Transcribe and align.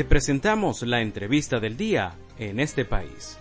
Te 0.00 0.06
presentamos 0.06 0.80
la 0.80 1.02
entrevista 1.02 1.60
del 1.60 1.76
día 1.76 2.14
en 2.38 2.58
este 2.58 2.86
país. 2.86 3.36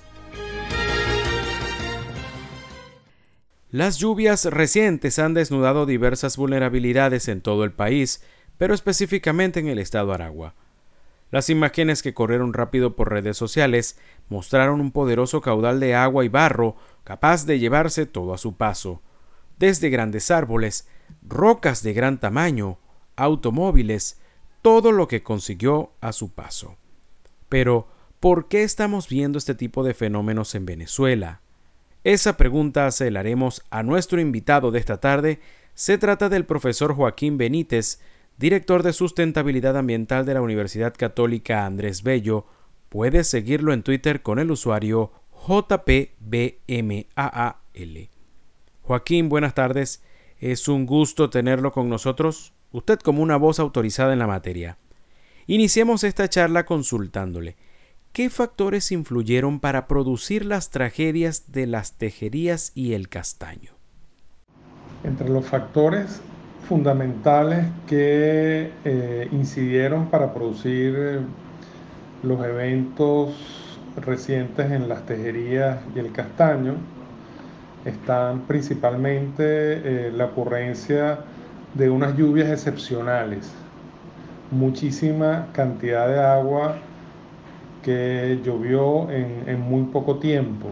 Las 3.72 3.98
lluvias 3.98 4.44
recientes 4.44 5.20
han 5.20 5.34
desnudado 5.34 5.86
diversas 5.86 6.36
vulnerabilidades 6.36 7.30
en 7.30 7.40
todo 7.40 7.64
el 7.64 7.72
país, 7.72 8.26
pero 8.58 8.74
específicamente 8.74 9.62
en 9.62 9.70
el 9.70 9.80
estado 9.80 10.12
Aragua. 10.12 10.54
Las 11.32 11.50
imágenes 11.50 12.04
que 12.04 12.14
corrieron 12.14 12.52
rápido 12.52 12.94
por 12.98 13.10
redes 13.10 13.38
sociales 13.38 13.98
mostraron 14.28 14.82
un 14.82 14.92
poderoso 14.92 15.40
caudal 15.40 15.80
de 15.80 15.96
agua 15.96 16.26
y 16.26 16.28
barro 16.28 16.76
capaz 17.06 17.46
de 17.46 17.58
llevarse 17.60 18.06
todo 18.06 18.34
a 18.34 18.38
su 18.38 18.58
paso, 18.58 19.02
desde 19.60 19.90
grandes 19.90 20.30
árboles, 20.30 20.90
rocas 21.26 21.84
de 21.84 21.94
gran 21.94 22.20
tamaño, 22.20 22.80
automóviles, 23.16 24.19
todo 24.62 24.92
lo 24.92 25.08
que 25.08 25.24
consiguió 25.24 25.92
a 26.02 26.12
su 26.12 26.32
paso. 26.32 26.78
Pero, 27.48 27.88
¿por 28.20 28.48
qué 28.48 28.64
estamos 28.64 29.08
viendo 29.10 29.38
este 29.38 29.56
tipo 29.56 29.84
de 29.84 29.94
fenómenos 29.94 30.56
en 30.56 30.66
Venezuela? 30.66 31.42
Esa 32.04 32.38
pregunta 32.38 32.90
se 32.92 33.08
haremos 33.18 33.64
a 33.70 33.84
nuestro 33.84 34.22
invitado 34.22 34.72
de 34.72 34.80
esta 34.80 35.00
tarde. 35.00 35.40
Se 35.74 35.98
trata 35.98 36.30
del 36.30 36.46
profesor 36.46 36.96
Joaquín 36.96 37.38
Benítez, 37.38 38.00
director 38.38 38.84
de 38.84 38.94
sustentabilidad 38.94 39.76
ambiental 39.78 40.26
de 40.26 40.34
la 40.34 40.42
Universidad 40.42 40.94
Católica 40.98 41.66
Andrés 41.66 42.04
Bello. 42.04 42.46
Puedes 42.90 43.28
seguirlo 43.28 43.74
en 43.74 43.84
Twitter 43.84 44.22
con 44.22 44.40
el 44.40 44.52
usuario 44.52 45.12
JPBMAAL. 45.48 47.10
Joaquín, 48.82 49.30
buenas 49.30 49.54
tardes. 49.54 50.04
Es 50.40 50.68
un 50.68 50.86
gusto 50.86 51.30
tenerlo 51.30 51.72
con 51.72 51.90
nosotros, 51.90 52.54
usted 52.72 53.00
como 53.00 53.24
una 53.24 53.38
voz 53.38 53.60
autorizada 53.60 54.14
en 54.14 54.20
la 54.20 54.28
materia. 54.28 54.78
Iniciemos 55.48 56.04
esta 56.04 56.30
charla 56.30 56.66
consultándole. 56.66 57.56
¿Qué 58.14 58.30
factores 58.30 58.92
influyeron 58.92 59.60
para 59.60 59.88
producir 59.88 60.46
las 60.46 60.70
tragedias 60.70 61.52
de 61.52 61.68
las 61.68 61.94
tejerías 61.94 62.72
y 62.76 62.94
el 62.94 63.08
castaño? 63.10 63.72
Entre 65.04 65.30
los 65.30 65.46
factores 65.46 66.22
fundamentales 66.68 67.66
que 67.88 68.72
eh, 68.86 69.28
incidieron 69.32 70.08
para 70.08 70.34
producir 70.34 70.96
eh, 70.98 71.20
los 72.24 72.46
eventos 72.46 73.34
recientes 73.96 74.72
en 74.72 74.90
las 74.90 75.06
tejerías 75.06 75.80
y 75.96 76.00
el 76.00 76.12
castaño 76.12 76.76
están 77.86 78.42
principalmente 78.42 79.44
eh, 79.44 80.12
la 80.12 80.26
ocurrencia 80.26 81.20
de 81.74 81.90
unas 81.90 82.18
lluvias 82.18 82.50
excepcionales, 82.50 83.52
muchísima 84.52 85.48
cantidad 85.54 86.08
de 86.08 86.20
agua 86.20 86.78
que 87.84 88.40
llovió 88.44 89.10
en, 89.12 89.60
muy 89.62 89.84
poco 89.84 90.18
tiempo. 90.18 90.70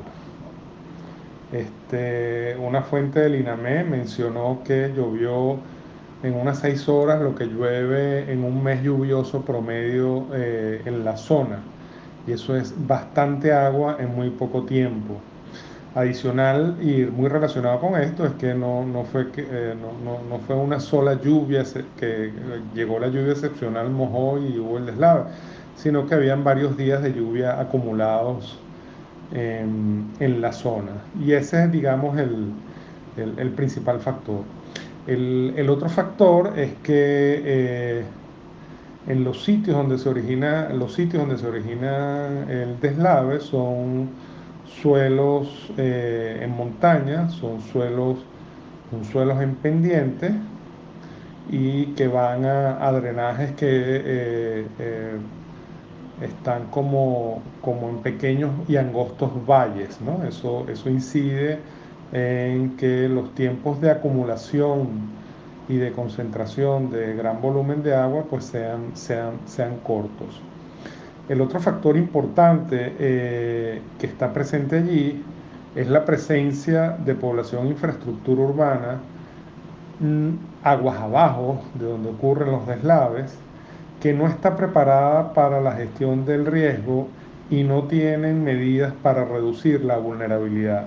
Este, 1.52 2.58
una 2.59 2.81
fuente 2.81 3.22
del 3.22 3.36
INAME 3.36 3.84
mencionó 3.86 4.59
que 4.66 4.92
llovió 4.95 5.58
en 6.23 6.34
unas 6.34 6.59
seis 6.59 6.90
horas 6.90 7.22
lo 7.22 7.36
que 7.36 7.45
llueve 7.45 8.31
en 8.31 8.44
un 8.44 8.64
mes 8.64 8.84
lluvioso 8.84 9.42
promedio 9.44 10.25
eh, 10.34 10.81
en 10.86 11.06
la 11.06 11.16
zona. 11.16 11.59
Y 12.25 12.34
eso 12.34 12.56
es 12.58 12.73
bastante 12.88 13.53
agua 13.53 13.98
en 14.00 14.14
muy 14.14 14.30
poco 14.31 14.64
tiempo. 14.64 15.22
Adicional 15.96 16.78
y 16.82 17.06
muy 17.06 17.28
relacionado 17.28 17.80
con 17.80 18.00
esto 18.00 18.26
es 18.26 18.34
que 18.34 18.54
no, 18.54 18.86
fue, 19.12 19.32
que, 19.32 19.48
eh, 19.50 19.74
no, 19.76 20.38
fue 20.46 20.56
una 20.56 20.80
sola 20.80 21.20
lluvia, 21.20 21.64
que 22.00 22.32
llegó 22.76 23.00
la 23.00 23.08
lluvia 23.08 23.32
excepcional, 23.32 23.90
mojó 23.90 24.38
y 24.38 24.60
hubo 24.60 24.78
el 24.78 24.86
deslave, 24.86 25.24
sino 25.76 26.06
que 26.06 26.16
habían 26.16 26.44
varios 26.44 26.78
días 26.78 27.02
de 27.02 27.14
lluvia 27.14 27.60
acumulados 27.60 28.60
en, 29.34 30.42
la 30.42 30.52
zona. 30.52 30.92
Y 31.20 31.31
ese 31.34 31.64
es, 31.64 31.72
digamos, 31.72 32.18
el, 32.18 33.50
principal 33.56 34.00
factor. 34.00 34.42
El, 35.08 35.68
otro 35.70 35.90
factor 35.90 36.53
es 36.58 36.74
que 36.84 37.42
eh, 37.44 38.03
en 39.08 39.24
los 39.24 39.44
sitios 39.44 39.76
donde 39.76 39.97
se 39.97 40.09
origina, 40.09 40.70
los 40.70 40.94
sitios 40.94 41.24
donde 41.26 41.38
se 41.38 41.47
origina 41.47 42.28
el 42.50 42.80
deslave 42.80 43.40
son 43.40 44.09
suelos 44.67 45.72
eh, 45.78 46.39
en 46.41 46.55
montaña, 46.55 47.29
son 47.29 47.61
suelos, 47.61 48.17
son 48.91 49.05
suelos 49.05 49.41
en 49.41 49.55
pendiente 49.55 50.31
y 51.50 51.94
que 51.95 52.07
van 52.07 52.45
a, 52.45 52.91
drenajes 52.91 53.51
que 53.53 53.67
eh, 53.69 54.67
eh, 54.79 55.17
están 56.22 56.67
como, 56.67 57.41
como 57.61 57.89
en 57.89 57.97
pequeños 58.01 58.51
y 58.67 58.75
angostos 58.78 59.31
valles. 59.45 60.01
¿no? 60.01 60.23
Eso, 60.23 60.66
eso 60.69 60.89
incide 60.89 61.59
en 62.11 62.75
que 62.78 63.09
los 63.09 63.34
tiempos 63.35 63.81
de 63.81 63.91
acumulación 63.91 64.88
y 65.69 65.78
de 65.78 65.91
concentración 65.91 66.89
de 66.89 67.16
gran 67.16 67.41
volumen 67.41 67.84
de 67.84 67.95
agua 67.95 68.23
pues 68.29 68.45
sean, 68.45 68.95
sean, 68.95 69.39
sean 69.45 69.79
cortos. 69.79 70.41
El 71.30 71.42
otro 71.42 71.60
factor 71.60 71.98
importante 71.98 72.96
eh, 73.00 73.82
que 74.00 74.08
está 74.08 74.32
presente 74.32 74.78
allí 74.78 75.22
es 75.76 75.88
la 75.90 76.06
presencia 76.06 76.92
de 76.92 77.16
población 77.16 77.68
infraestructura 77.68 78.44
urbana 78.44 79.00
mm, 80.00 80.30
aguas 80.64 80.98
abajo 81.00 81.62
de 81.76 81.86
donde 81.86 82.10
ocurren 82.10 82.52
los 82.52 82.66
deslaves, 82.66 83.38
que 84.02 84.14
no 84.14 84.28
está 84.28 84.56
preparada 84.56 85.34
para 85.34 85.60
la 85.60 85.74
gestión 85.74 86.26
del 86.26 86.46
riesgo 86.46 87.10
y 87.50 87.64
no 87.64 87.84
tienen 87.84 88.44
medidas 88.44 88.94
para 89.04 89.26
reducir 89.26 89.84
la 89.84 89.98
vulnerabilidad. 89.98 90.86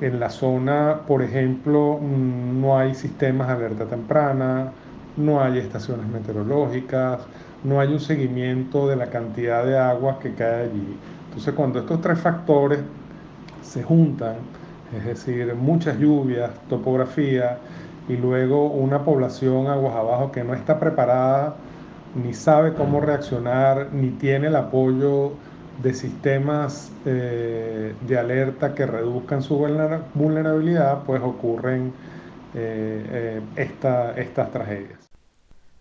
En 0.00 0.18
la 0.18 0.30
zona, 0.30 1.00
por 1.06 1.20
ejemplo, 1.22 1.98
mm, 2.00 2.60
no 2.60 2.78
hay 2.78 2.94
sistemas 2.94 3.48
de 3.48 3.54
alerta 3.54 3.84
temprana, 3.84 4.72
no 5.18 5.42
hay 5.42 5.58
estaciones 5.58 6.06
meteorológicas, 6.06 7.20
no 7.64 7.80
hay 7.80 7.92
un 7.92 8.00
seguimiento 8.00 8.88
de 8.88 8.96
la 8.96 9.10
cantidad 9.10 9.64
de 9.64 9.78
agua 9.78 10.18
que 10.18 10.34
cae 10.34 10.64
allí. 10.64 10.96
Entonces 11.28 11.54
cuando 11.54 11.80
estos 11.80 12.00
tres 12.00 12.18
factores 12.18 12.80
se 13.62 13.82
juntan, 13.82 14.36
es 14.96 15.04
decir, 15.04 15.54
muchas 15.54 15.98
lluvias, 15.98 16.50
topografía 16.68 17.58
y 18.08 18.16
luego 18.16 18.66
una 18.66 19.04
población 19.04 19.68
aguas 19.68 19.94
abajo 19.94 20.32
que 20.32 20.42
no 20.42 20.54
está 20.54 20.80
preparada, 20.80 21.54
ni 22.14 22.34
sabe 22.34 22.74
cómo 22.74 23.00
reaccionar, 23.00 23.88
ni 23.92 24.10
tiene 24.10 24.48
el 24.48 24.56
apoyo 24.56 25.32
de 25.80 25.94
sistemas 25.94 26.90
eh, 27.06 27.94
de 28.06 28.18
alerta 28.18 28.74
que 28.74 28.84
reduzcan 28.84 29.42
su 29.42 29.56
vulnerabilidad, 30.14 31.04
pues 31.04 31.22
ocurren 31.22 31.92
eh, 32.54 33.40
eh, 33.56 34.12
estas 34.26 34.50
tragedias. 34.50 34.98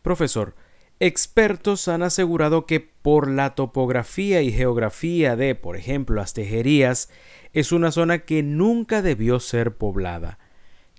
Profesor, 0.01 0.53
Expertos 1.02 1.88
han 1.88 2.04
asegurado 2.04 2.66
que 2.66 2.82
por 2.82 3.30
la 3.30 3.56
topografía 3.56 4.42
y 4.42 4.52
geografía 4.52 5.38
de, 5.38 5.56
por 5.56 5.78
ejemplo, 5.78 6.18
las 6.18 6.34
tejerías, 6.34 7.10
es 7.54 7.72
una 7.72 7.92
zona 7.92 8.20
que 8.20 8.44
nunca 8.44 9.02
debió 9.02 9.40
ser 9.40 9.78
poblada. 9.78 10.40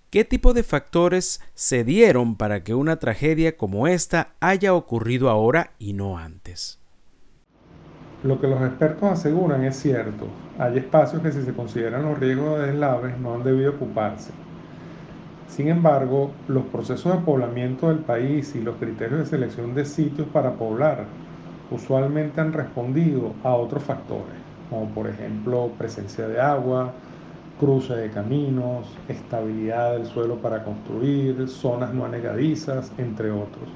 ¿Qué 0.09 0.25
tipo 0.25 0.55
de 0.55 0.63
factores 0.63 1.43
se 1.53 1.85
dieron 1.85 2.37
para 2.37 2.65
que 2.65 2.73
una 2.75 2.97
tragedia 2.97 3.59
como 3.59 3.87
esta 3.89 4.33
haya 4.41 4.73
ocurrido 4.73 5.29
ahora 5.29 5.73
y 5.79 5.93
no 5.93 6.17
antes? 6.17 6.81
Lo 8.25 8.41
que 8.41 8.49
los 8.49 8.63
expertos 8.63 9.05
aseguran 9.05 9.65
es 9.65 9.77
cierto. 9.77 10.29
Hay 10.59 10.79
espacios 10.79 11.21
que 11.21 11.31
si 11.31 11.43
se 11.43 11.53
consideran 11.53 12.07
los 12.07 12.19
riesgos 12.19 12.59
de 12.59 12.69
deslaves 12.69 13.19
no 13.19 13.35
han 13.35 13.45
debido 13.45 13.73
ocuparse. 13.73 14.33
Sin 15.51 15.67
embargo, 15.67 16.31
los 16.47 16.63
procesos 16.67 17.13
de 17.13 17.25
poblamiento 17.25 17.89
del 17.89 17.99
país 17.99 18.55
y 18.55 18.61
los 18.61 18.77
criterios 18.77 19.19
de 19.19 19.27
selección 19.27 19.75
de 19.75 19.85
sitios 19.85 20.29
para 20.29 20.53
poblar 20.53 21.05
usualmente 21.73 22.41
han 22.41 22.53
respondido 22.53 23.33
a 23.43 23.55
otros 23.55 23.83
factores, 23.83 24.37
como 24.71 24.87
por 24.95 25.09
ejemplo 25.09 25.69
presencia 25.77 26.29
de 26.29 26.41
agua, 26.41 26.93
cruce 27.59 27.95
de 27.97 28.11
caminos, 28.11 28.87
estabilidad 29.09 29.95
del 29.95 30.07
suelo 30.07 30.37
para 30.37 30.63
construir, 30.63 31.49
zonas 31.49 31.93
no 31.93 32.05
anegadizas, 32.05 32.93
entre 32.97 33.33
otros. 33.33 33.69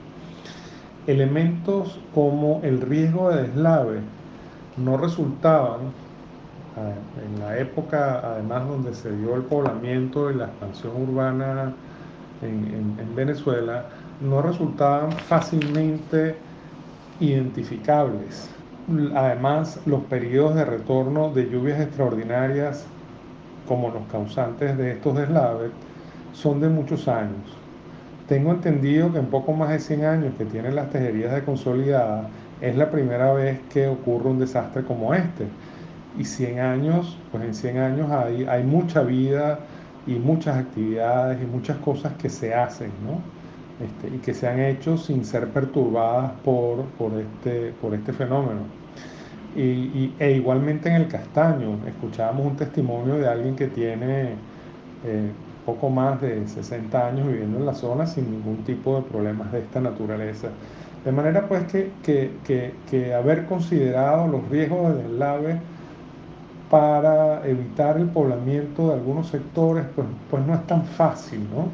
Elementos 1.09 1.99
como 2.15 2.61
el 2.63 2.81
riesgo 2.81 3.31
de 3.31 3.49
deslave 3.49 3.99
no 4.77 4.97
resultaban 4.97 6.04
en 6.77 7.41
la 7.41 7.57
época 7.59 8.21
además 8.25 8.67
donde 8.67 8.95
se 8.95 9.15
dio 9.17 9.37
el 9.37 9.43
poblamiento 9.43 10.31
y 10.31 10.35
la 10.35 10.47
expansión 10.47 10.93
urbana 11.09 11.73
en, 12.43 13.15
Venezuela, 13.15 13.87
no 14.21 14.43
resultaban 14.43 15.13
fácilmente 15.13 16.37
identificables. 17.21 18.51
Además, 19.15 19.81
los 19.87 20.03
periodos 20.05 20.57
de 20.57 20.65
retorno 20.65 21.31
de 21.31 21.49
lluvias 21.49 21.81
extraordinarias, 21.81 22.85
como 23.67 23.91
los 23.91 24.03
causantes 24.11 24.77
de 24.77 24.93
estos 24.93 25.17
deslaves, 25.17 25.71
son 26.33 26.61
de 26.61 26.69
muchos 26.69 27.09
años. 27.09 27.57
Tengo 28.29 28.51
entendido 28.51 29.13
que 29.13 29.19
en 29.19 29.27
poco 29.27 29.53
más 29.53 29.71
de 29.71 29.79
100 29.79 30.05
años 30.05 30.35
que 30.37 30.45
tienen 30.45 30.75
las 30.75 30.91
tejerías 30.91 31.33
de 31.33 31.45
consolidada, 31.45 32.29
es 32.61 32.77
la 32.77 32.91
primera 32.91 33.33
vez 33.33 33.61
que 33.73 33.87
ocurre 33.87 34.31
un 34.31 34.39
desastre 34.39 34.83
como 34.85 35.15
este. 35.15 35.47
Y 36.19 36.25
100 36.25 36.61
años, 36.61 37.17
pues 37.33 37.45
en 37.45 37.55
100 37.55 37.79
años 37.79 38.11
hay, 38.11 38.45
hay 38.45 38.63
mucha 38.63 39.03
vida 39.03 39.59
y 40.07 40.15
muchas 40.15 40.57
actividades 40.57 41.43
y 41.43 41.47
muchas 41.47 41.79
cosas 41.79 42.13
que 42.15 42.29
se 42.29 42.55
hacen, 42.55 42.91
¿no? 43.05 43.21
Este, 43.85 44.15
y 44.15 44.19
que 44.21 44.35
se 44.35 44.47
han 44.47 44.61
hecho 44.61 44.97
sin 44.97 45.25
ser 45.25 45.49
perturbadas 45.49 46.33
por, 46.45 46.85
por, 46.97 47.13
este, 47.19 47.73
por 47.81 47.95
este 47.95 48.13
fenómeno. 48.13 48.61
Y, 49.57 50.13
e 50.19 50.33
igualmente 50.33 50.89
en 50.89 50.97
el 50.97 51.09
castaño, 51.09 51.79
escuchábamos 51.87 52.47
un 52.47 52.57
testimonio 52.57 53.17
de 53.17 53.29
alguien 53.29 53.55
que 53.55 53.69
tiene 53.69 54.31
eh, 55.05 55.31
poco 55.65 55.91
más 55.91 56.21
de 56.21 56.47
60 56.47 57.09
años 57.09 57.29
viviendo 57.29 57.59
en 57.59 57.67
la 57.67 57.75
zona 57.75 58.07
sin 58.07 58.31
ningún 58.31 58.65
tipo 58.65 58.97
de 58.97 59.03
problemas 59.03 59.53
de 59.53 59.61
esta 59.61 59.81
naturaleza. 59.81 60.49
De 61.05 61.13
manera 61.13 61.47
pues 61.49 61.65
que, 61.65 61.91
que, 62.03 62.75
que 62.91 63.15
haber 63.15 63.47
considerado 63.47 64.27
los 64.27 64.49
riesgos 64.49 64.95
de 64.95 65.03
deslave 65.03 65.61
para 66.71 67.47
evitar 67.47 67.97
el 67.99 68.09
poblamiento 68.09 68.89
de 68.89 68.95
algunos 68.95 69.29
sectores, 69.29 69.87
pues, 69.95 70.07
pues 70.31 70.47
no 70.47 70.55
es 70.55 70.67
tan 70.67 70.85
fácil, 70.85 71.49
¿no? 71.51 71.69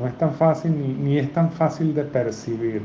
No 0.00 0.06
es 0.06 0.16
tan 0.18 0.34
fácil 0.34 0.72
ni, 0.78 0.94
ni 0.94 1.18
es 1.18 1.32
tan 1.32 1.50
fácil 1.52 1.94
de 1.94 2.04
percibir. 2.04 2.82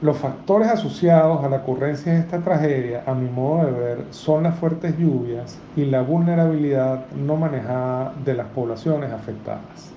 Los 0.00 0.18
factores 0.18 0.68
asociados 0.68 1.44
a 1.44 1.48
la 1.48 1.58
ocurrencia 1.58 2.12
de 2.12 2.20
esta 2.20 2.42
tragedia, 2.42 3.04
a 3.06 3.14
mi 3.14 3.28
modo 3.30 3.66
de 3.66 3.72
ver, 3.72 4.06
son 4.10 4.42
las 4.42 4.58
fuertes 4.58 4.98
lluvias 4.98 5.62
y 5.76 5.86
la 5.86 6.02
vulnerabilidad 6.02 7.06
no 7.12 7.36
manejada 7.36 8.12
de 8.24 8.34
las 8.34 8.48
poblaciones 8.48 9.12
afectadas. 9.12 9.94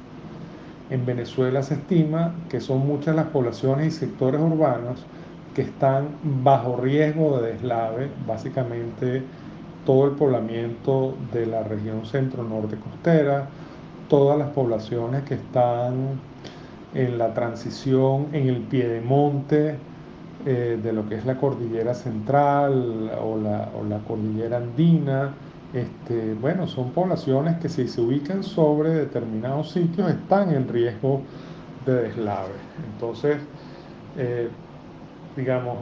En 0.89 1.06
Venezuela 1.06 1.63
se 1.63 1.75
estima 1.75 2.36
que 2.50 2.62
son 2.62 2.88
muchas 2.88 3.15
las 3.15 3.27
poblaciones 3.27 3.88
y 3.88 3.92
sectores 3.92 4.39
urbanos 4.39 5.06
que 5.53 5.63
están 5.63 6.19
bajo 6.24 6.77
riesgo 6.77 7.42
de 7.42 7.53
deslave, 7.53 8.12
básicamente 8.25 9.24
todo 9.88 10.07
el 10.07 10.12
poblamiento 10.12 11.16
de 11.31 11.45
la 11.45 11.63
región 11.63 12.06
centro-norte 12.06 12.75
costera, 12.75 13.48
todas 14.10 14.38
las 14.38 14.50
poblaciones 14.50 15.24
que 15.24 15.36
están 15.36 16.19
en 16.94 17.18
la 17.18 17.34
transición 17.34 18.28
en 18.34 18.50
el 18.50 18.57
piedemonte 18.63 19.78
eh, 20.45 20.78
de 20.84 20.92
lo 20.92 21.07
que 21.07 21.16
es 21.16 21.25
la 21.25 21.38
cordillera 21.38 21.94
central 21.94 23.12
o 23.24 23.38
la, 23.38 24.00
cordillera 24.06 24.57
andina. 24.57 25.34
Este, 25.74 26.34
bueno, 26.34 26.68
son 26.68 26.92
poblaciones 26.92 27.56
que 27.60 27.69
si 27.69 27.88
se 27.88 28.01
ubican 28.01 28.44
sobre 28.44 28.89
determinados 28.89 29.72
sitios 29.72 30.10
están 30.10 30.54
en 30.54 30.68
riesgo 30.68 31.22
de 31.86 31.94
deslave. 31.94 32.56
Entonces, 32.94 33.38
eh, 34.18 34.50
digamos, 35.38 35.78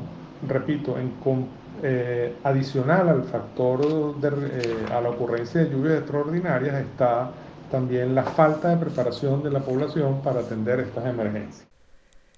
repito, 0.48 0.96
en, 1.00 1.12
eh, 1.84 2.34
adicional 2.44 3.10
al 3.10 3.24
factor 3.24 4.20
de, 4.20 4.28
eh, 4.28 4.76
a 4.92 5.02
la 5.02 5.10
ocurrencia 5.10 5.62
de 5.62 5.70
lluvias 5.70 6.00
extraordinarias 6.00 6.76
está 6.76 7.32
también 7.72 8.16
la 8.16 8.24
falta 8.24 8.70
de 8.70 8.78
preparación 8.78 9.44
de 9.44 9.50
la 9.50 9.60
población 9.60 10.22
para 10.22 10.42
atender 10.42 10.80
estas 10.80 11.06
emergencias. 11.06 11.68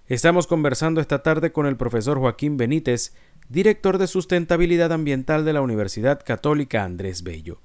Estamos 0.08 0.48
conversando 0.48 1.02
esta 1.02 1.22
tarde 1.22 1.52
con 1.52 1.66
el 1.66 1.76
profesor 1.76 2.18
Joaquín 2.18 2.56
Benítez, 2.56 3.14
director 3.50 3.98
de 3.98 4.08
sustentabilidad 4.08 4.92
ambiental 4.94 5.44
de 5.44 5.54
la 5.54 5.62
Universidad 5.62 6.22
Católica 6.24 6.84
Andrés 6.84 7.24
Bello. 7.24 7.60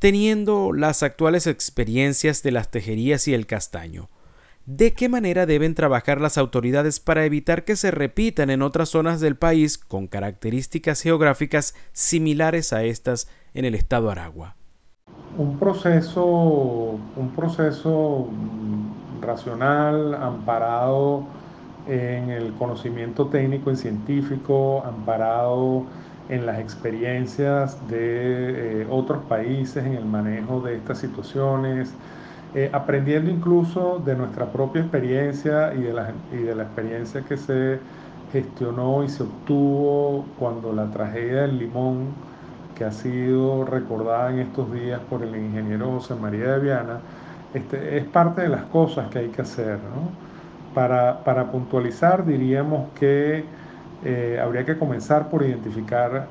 Teniendo 0.00 0.72
las 0.72 1.02
actuales 1.02 1.46
experiencias 1.46 2.42
de 2.42 2.50
las 2.50 2.70
tejerías 2.70 3.28
y 3.28 3.34
el 3.34 3.46
castaño, 3.46 4.10
¿De 4.66 4.94
qué 4.94 5.10
manera 5.10 5.44
deben 5.44 5.74
trabajar 5.74 6.22
las 6.22 6.38
autoridades 6.38 6.98
para 6.98 7.26
evitar 7.26 7.64
que 7.64 7.76
se 7.76 7.90
repitan 7.90 8.48
en 8.48 8.62
otras 8.62 8.88
zonas 8.88 9.20
del 9.20 9.36
país 9.36 9.76
con 9.76 10.06
características 10.06 11.02
geográficas 11.02 11.74
similares 11.92 12.72
a 12.72 12.82
estas 12.82 13.28
en 13.52 13.66
el 13.66 13.74
estado 13.74 14.10
Aragua? 14.10 14.56
Un 15.36 15.58
proceso, 15.58 16.24
un 16.24 17.32
proceso 17.36 18.30
mm, 18.30 19.22
racional, 19.22 20.14
amparado 20.14 21.26
en 21.86 22.30
el 22.30 22.54
conocimiento 22.54 23.26
técnico 23.26 23.70
y 23.70 23.76
científico, 23.76 24.82
amparado 24.86 25.84
en 26.30 26.46
las 26.46 26.58
experiencias 26.58 27.76
de 27.88 28.80
eh, 28.80 28.86
otros 28.88 29.22
países 29.24 29.84
en 29.84 29.92
el 29.92 30.06
manejo 30.06 30.62
de 30.62 30.76
estas 30.76 30.96
situaciones, 31.00 31.92
eh, 32.54 32.70
aprendiendo 32.72 33.30
incluso 33.30 34.00
de 34.04 34.14
nuestra 34.14 34.46
propia 34.46 34.82
experiencia 34.82 35.74
y 35.74 35.82
de, 35.82 35.92
la, 35.92 36.12
y 36.32 36.36
de 36.36 36.54
la 36.54 36.62
experiencia 36.62 37.22
que 37.22 37.36
se 37.36 37.80
gestionó 38.32 39.02
y 39.02 39.08
se 39.08 39.24
obtuvo 39.24 40.24
cuando 40.38 40.72
la 40.72 40.90
tragedia 40.90 41.42
del 41.42 41.58
limón, 41.58 42.08
que 42.76 42.84
ha 42.84 42.92
sido 42.92 43.64
recordada 43.64 44.32
en 44.32 44.40
estos 44.40 44.72
días 44.72 45.00
por 45.08 45.22
el 45.22 45.34
ingeniero 45.34 45.92
José 45.92 46.14
María 46.14 46.52
de 46.52 46.60
Viana, 46.60 47.00
este, 47.54 47.98
es 47.98 48.04
parte 48.04 48.42
de 48.42 48.48
las 48.48 48.64
cosas 48.64 49.08
que 49.10 49.20
hay 49.20 49.28
que 49.28 49.42
hacer. 49.42 49.78
Para, 50.74 51.22
para, 51.24 51.50
puntualizar, 51.52 52.24
diríamos 52.24 52.88
que 52.98 53.44
eh, 54.04 54.40
habría 54.42 54.64
que 54.64 54.76
comenzar 54.76 55.28
por 55.28 55.44
identificar 55.44 56.26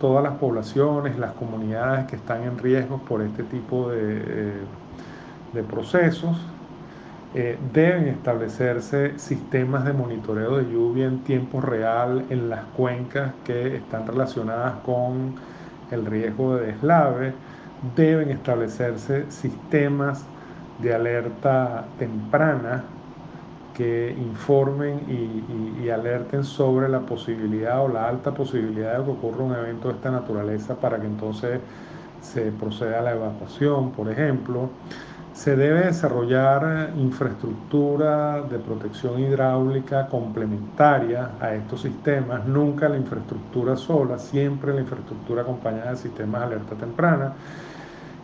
todas 0.00 0.22
las 0.22 0.34
poblaciones, 0.34 1.16
las 1.18 1.32
comunidades 1.32 2.06
que 2.06 2.16
están 2.16 2.42
en 2.42 2.58
riesgo 2.58 2.98
por 2.98 3.22
este 3.22 3.42
tipo 3.44 3.90
de... 3.90 4.22
Eh, 4.24 4.83
de 5.54 5.62
procesos, 5.62 6.36
eh, 7.36 7.58
deben 7.72 8.06
establecerse 8.06 9.18
sistemas 9.18 9.84
de 9.84 9.92
monitoreo 9.92 10.58
de 10.58 10.70
lluvia 10.70 11.06
en 11.06 11.18
tiempo 11.24 11.60
real 11.60 12.24
en 12.30 12.48
las 12.48 12.64
cuencas 12.76 13.32
que 13.44 13.76
están 13.76 14.06
relacionadas 14.06 14.74
con 14.84 15.34
el 15.90 16.06
riesgo 16.06 16.56
de 16.56 16.66
deslave, 16.66 17.32
deben 17.96 18.30
establecerse 18.30 19.30
sistemas 19.30 20.24
de 20.78 20.94
alerta 20.94 21.86
temprana 21.98 22.84
que 23.74 24.14
informen 24.16 25.00
y, 25.08 25.82
y, 25.84 25.90
alerten 25.90 26.44
sobre 26.44 26.88
la 26.88 27.00
posibilidad 27.00 27.84
o 27.84 27.88
la 27.88 28.08
alta 28.08 28.32
posibilidad 28.32 28.98
de 28.98 29.04
que 29.04 29.10
ocurra 29.10 29.42
un 29.42 29.54
evento 29.54 29.88
de 29.88 29.94
esta 29.94 30.12
naturaleza 30.12 30.76
para 30.76 31.00
que 31.00 31.06
entonces 31.06 31.58
se 32.20 32.52
proceda 32.52 33.00
a 33.00 33.02
la 33.02 33.12
evacuación, 33.12 33.90
por 33.90 34.08
ejemplo 34.08 34.70
se 35.34 35.56
debe 35.56 35.86
desarrollar 35.86 36.92
infraestructura 36.96 38.40
de 38.42 38.56
protección 38.60 39.18
hidráulica 39.18 40.06
complementaria 40.06 41.32
a 41.40 41.54
estos 41.54 41.82
sistemas, 41.82 42.46
nunca 42.46 42.88
la 42.88 42.96
infraestructura 42.96 43.76
sola, 43.76 44.16
siempre 44.16 44.72
la 44.72 44.82
infraestructura 44.82 45.42
acompañada 45.42 45.90
de 45.90 45.96
sistemas 45.96 46.40
de 46.42 46.46
alerta 46.46 46.76
temprana. 46.76 47.32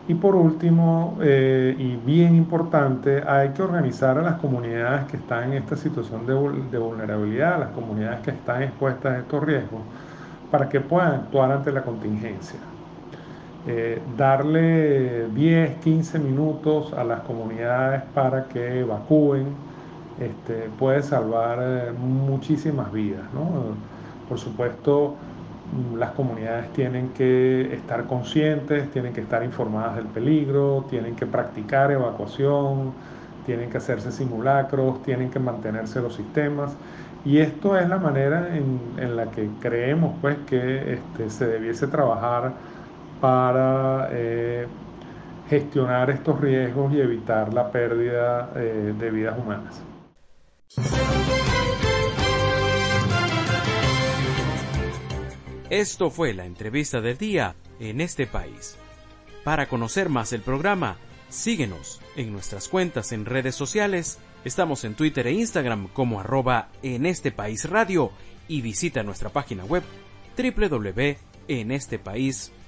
Y 0.07 0.13
por 0.15 0.35
último, 0.35 1.17
eh, 1.21 1.75
y 1.77 1.97
bien 1.97 2.33
importante, 2.33 3.21
hay 3.27 3.49
que 3.49 3.61
organizar 3.61 4.17
a 4.17 4.21
las 4.21 4.39
comunidades 4.39 5.05
que 5.05 5.17
están 5.17 5.51
en 5.51 5.63
esta 5.63 5.75
situación 5.75 6.25
de, 6.25 6.33
de 6.71 6.77
vulnerabilidad, 6.77 7.59
las 7.59 7.69
comunidades 7.71 8.21
que 8.21 8.31
están 8.31 8.63
expuestas 8.63 9.13
a 9.13 9.19
estos 9.19 9.43
riesgos, 9.43 9.81
para 10.49 10.69
que 10.69 10.79
puedan 10.79 11.13
actuar 11.13 11.51
ante 11.51 11.73
la 11.73 11.83
contingencia. 11.83 12.70
Eh, 13.67 14.01
darle 14.17 15.27
10, 15.27 15.77
15 15.81 16.17
minutos 16.17 16.93
a 16.93 17.03
las 17.03 17.19
comunidades 17.21 18.01
para 18.15 18.45
que 18.45 18.79
evacúen 18.79 19.49
este, 20.19 20.67
puede 20.79 21.03
salvar 21.03 21.59
eh, 21.61 21.91
muchísimas 21.91 22.91
vidas. 22.91 23.21
Por 24.27 24.39
supuesto, 24.39 25.15
mm, 25.93 25.97
las 25.97 26.11
comunidades 26.11 26.73
tienen 26.73 27.09
que 27.09 27.71
estar 27.75 28.05
conscientes, 28.07 28.89
tienen 28.91 29.13
que 29.13 29.21
estar 29.21 29.43
informadas 29.43 29.95
del 29.95 30.07
peligro, 30.07 30.85
tienen 30.89 31.15
que 31.15 31.27
practicar 31.27 31.91
evacuación, 31.91 32.93
tienen 33.45 33.69
que 33.69 33.77
hacerse 33.77 34.11
simulacros, 34.11 35.03
tienen 35.03 35.29
que 35.29 35.39
mantenerse 35.39 36.01
los 36.01 36.15
sistemas. 36.15 36.75
Y 37.23 37.37
esto 37.37 37.77
es 37.77 37.87
la 37.87 37.97
manera 37.97 38.49
en, 38.55 39.15
la 39.15 39.27
que 39.27 39.47
creemos 39.59 40.15
pues, 40.19 40.37
que 40.47 40.93
este, 40.93 41.29
se 41.29 41.45
debiese 41.45 41.85
trabajar 41.85 42.53
para 43.21 44.09
eh, 44.11 44.67
gestionar 45.47 46.09
estos 46.09 46.41
riesgos 46.41 46.91
y 46.91 46.99
evitar 46.99 47.53
la 47.53 47.71
pérdida 47.71 48.51
eh, 48.55 48.93
de 48.97 49.11
vidas 49.11 49.37
humanas. 49.37 49.81
Esto 55.69 56.09
fue 56.09 56.33
la 56.33 56.45
entrevista 56.45 56.99
del 56.99 57.17
día 57.17 57.55
en 57.79 58.01
este 58.01 58.27
país. 58.27 58.77
Para 59.45 59.69
conocer 59.69 60.09
más 60.09 60.33
el 60.33 60.41
programa, 60.41 60.97
síguenos 61.29 62.01
en 62.17 62.33
nuestras 62.33 62.67
cuentas 62.67 63.13
en 63.13 63.25
redes 63.25 63.55
sociales. 63.55 64.19
Estamos 64.43 64.83
en 64.83 64.95
Twitter 64.95 65.27
e 65.27 65.31
Instagram 65.31 65.87
como 65.93 66.19
arroba 66.19 66.67
en 66.83 67.05
este 67.05 67.31
país 67.31 67.69
radio 67.69 68.11
y 68.47 68.61
visita 68.61 69.03
nuestra 69.03 69.29
página 69.29 69.63
web 69.63 69.83
www.enestepaís.com 70.37 72.60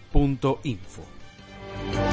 info. 0.63 2.12